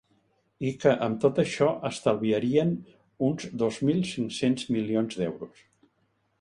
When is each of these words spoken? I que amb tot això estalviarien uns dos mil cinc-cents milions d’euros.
I 0.69 0.69
que 0.83 0.93
amb 1.07 1.19
tot 1.25 1.41
això 1.43 1.67
estalviarien 1.91 2.73
uns 3.29 3.47
dos 3.65 3.79
mil 3.91 4.03
cinc-cents 4.15 4.69
milions 4.77 5.21
d’euros. 5.23 5.65